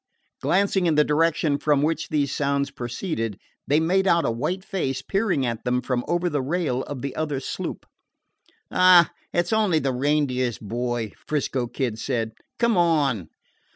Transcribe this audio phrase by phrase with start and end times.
[0.41, 5.03] Glancing in the direction from which these sounds proceeded, they made out a white face
[5.03, 7.85] peering at them from over the rail of the other sloop.
[8.71, 12.31] "Aw, it 's only the Reindeer's boy," 'Frisco Kid said.
[12.57, 13.29] "Come on."